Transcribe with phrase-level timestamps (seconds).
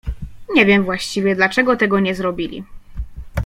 [0.53, 2.63] Nie wiem właściwie, dlaczego tego nie zrobili.